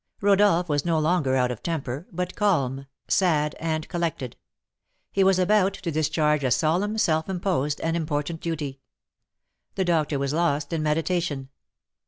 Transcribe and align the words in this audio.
Rodolph 0.19 0.67
was 0.67 0.83
no 0.83 0.97
longer 0.97 1.35
out 1.35 1.51
of 1.51 1.61
temper, 1.61 2.07
but 2.11 2.35
calm, 2.35 2.87
sad, 3.07 3.55
and 3.59 3.87
collected; 3.87 4.35
he 5.11 5.23
was 5.23 5.37
about 5.37 5.75
to 5.75 5.91
discharge 5.91 6.43
a 6.43 6.49
solemn, 6.49 6.97
self 6.97 7.29
imposed, 7.29 7.79
and 7.81 7.95
important 7.95 8.41
duty. 8.41 8.79
The 9.75 9.85
doctor 9.85 10.17
was 10.17 10.33
lost 10.33 10.73
in 10.73 10.81
meditation. 10.81 11.49